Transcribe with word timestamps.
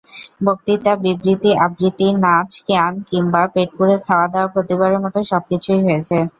বক্তৃতা, 0.43 0.91
বিবৃতি, 1.03 1.51
আবৃত্তি, 1.65 2.07
নাচ, 2.23 2.49
গান 2.69 2.93
কিংবা 3.09 3.41
পেটপুরে 3.53 3.95
খাওয়া 4.05 4.27
দাওয়া 4.33 4.51
প্রতিবারের 4.53 4.99
মতো 5.05 5.19
সবকিছুই 5.31 5.79
হয়েছে। 5.85 6.17